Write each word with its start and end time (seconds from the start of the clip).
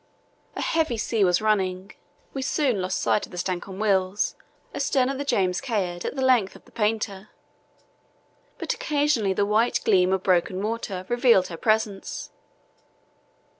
A 0.55 0.63
heavy 0.63 0.97
sea 0.97 1.23
was 1.23 1.43
running. 1.43 1.91
We 2.33 2.41
soon 2.41 2.81
lost 2.81 2.99
sight 2.99 3.27
of 3.27 3.31
the 3.31 3.37
Stancomb 3.37 3.77
Wills, 3.77 4.33
astern 4.73 5.09
of 5.09 5.19
the 5.19 5.23
James 5.23 5.61
Caird 5.61 6.05
at 6.05 6.15
the 6.15 6.23
length 6.23 6.55
of 6.55 6.65
the 6.65 6.71
painter, 6.71 7.29
but 8.57 8.73
occasionally 8.73 9.33
the 9.33 9.45
white 9.45 9.79
gleam 9.85 10.11
of 10.11 10.23
broken 10.23 10.59
water 10.59 11.05
revealed 11.07 11.49
her 11.49 11.57
presence. 11.57 12.31